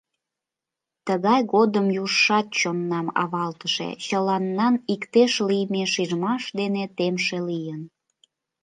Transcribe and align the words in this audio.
Тыгай 1.05 1.41
годым 1.53 1.85
южшат 2.01 2.47
чоннам 2.59 3.07
авалтыше, 3.21 3.89
чыланнан 4.05 4.75
иктеш 4.93 5.33
лийме 5.47 5.83
шижмаш 5.93 6.43
дене 6.59 6.83
темше 6.97 7.37
лийын! 7.47 7.81